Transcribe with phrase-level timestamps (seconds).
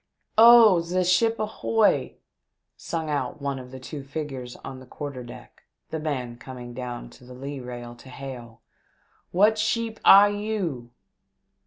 [0.39, 2.15] "Oh, ze sheep ahoy!"
[2.75, 7.11] sung out one of the two figures on the quarter deck, the man coming down
[7.11, 8.61] to the lee rail to hail,"
[9.31, 10.89] What sheep air you